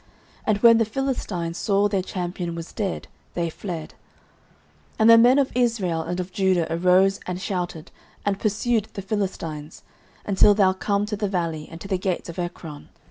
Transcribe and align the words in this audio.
And 0.47 0.57
when 0.63 0.79
the 0.79 0.83
Philistines 0.83 1.59
saw 1.59 1.87
their 1.87 2.01
champion 2.01 2.55
was 2.55 2.73
dead, 2.73 3.07
they 3.35 3.51
fled. 3.51 3.89
09:017:052 4.93 4.95
And 4.97 5.09
the 5.11 5.17
men 5.19 5.37
of 5.37 5.51
Israel 5.53 6.01
and 6.01 6.19
of 6.19 6.31
Judah 6.31 6.65
arose, 6.73 7.19
and 7.27 7.39
shouted, 7.39 7.91
and 8.25 8.39
pursued 8.39 8.87
the 8.93 9.03
Philistines, 9.03 9.83
until 10.25 10.55
thou 10.55 10.73
come 10.73 11.05
to 11.05 11.15
the 11.15 11.29
valley, 11.29 11.67
and 11.69 11.79
to 11.81 11.87
the 11.87 11.99
gates 11.99 12.29
of 12.29 12.39
Ekron. 12.39 12.89